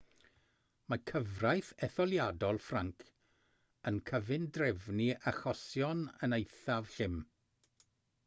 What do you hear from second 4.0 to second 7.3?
cyfundrefnu achosion yn eithaf llym